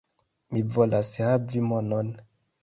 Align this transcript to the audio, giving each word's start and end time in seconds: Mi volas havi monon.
Mi 0.55 0.63
volas 0.77 1.11
havi 1.25 1.63
monon. 1.67 2.11